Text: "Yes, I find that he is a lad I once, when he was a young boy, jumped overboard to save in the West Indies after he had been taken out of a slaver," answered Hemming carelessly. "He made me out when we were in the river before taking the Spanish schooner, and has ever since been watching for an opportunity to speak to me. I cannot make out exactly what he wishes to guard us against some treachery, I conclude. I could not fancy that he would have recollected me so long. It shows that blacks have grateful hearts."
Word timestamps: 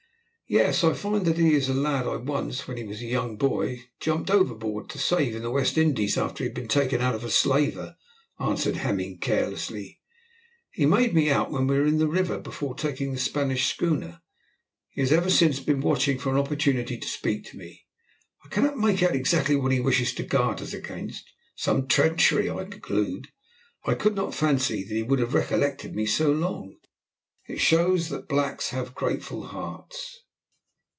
"Yes, 0.47 0.83
I 0.83 0.91
find 0.91 1.25
that 1.27 1.37
he 1.37 1.53
is 1.53 1.69
a 1.69 1.73
lad 1.73 2.05
I 2.05 2.17
once, 2.17 2.67
when 2.67 2.75
he 2.75 2.83
was 2.83 3.01
a 3.01 3.05
young 3.05 3.37
boy, 3.37 3.83
jumped 4.01 4.29
overboard 4.29 4.89
to 4.89 4.97
save 4.99 5.33
in 5.33 5.43
the 5.43 5.49
West 5.49 5.77
Indies 5.77 6.17
after 6.17 6.43
he 6.43 6.49
had 6.49 6.53
been 6.53 6.67
taken 6.67 6.99
out 6.99 7.15
of 7.15 7.23
a 7.23 7.29
slaver," 7.29 7.95
answered 8.37 8.75
Hemming 8.75 9.19
carelessly. 9.19 10.01
"He 10.69 10.85
made 10.85 11.13
me 11.13 11.29
out 11.29 11.51
when 11.51 11.67
we 11.67 11.77
were 11.79 11.85
in 11.85 11.99
the 11.99 12.07
river 12.09 12.37
before 12.37 12.75
taking 12.75 13.13
the 13.13 13.17
Spanish 13.17 13.69
schooner, 13.73 14.21
and 14.97 15.07
has 15.07 15.13
ever 15.13 15.29
since 15.29 15.61
been 15.61 15.79
watching 15.79 16.17
for 16.19 16.31
an 16.31 16.37
opportunity 16.37 16.97
to 16.97 17.07
speak 17.07 17.45
to 17.45 17.57
me. 17.57 17.85
I 18.43 18.49
cannot 18.49 18.77
make 18.77 19.01
out 19.01 19.15
exactly 19.15 19.55
what 19.55 19.71
he 19.71 19.79
wishes 19.79 20.13
to 20.15 20.23
guard 20.23 20.61
us 20.61 20.73
against 20.73 21.31
some 21.55 21.87
treachery, 21.87 22.49
I 22.49 22.65
conclude. 22.65 23.29
I 23.85 23.93
could 23.93 24.15
not 24.15 24.35
fancy 24.35 24.83
that 24.83 24.93
he 24.93 25.01
would 25.03 25.19
have 25.19 25.33
recollected 25.33 25.95
me 25.95 26.05
so 26.05 26.29
long. 26.29 26.75
It 27.47 27.61
shows 27.61 28.09
that 28.09 28.27
blacks 28.27 28.71
have 28.71 28.93
grateful 28.93 29.43
hearts." 29.43 30.17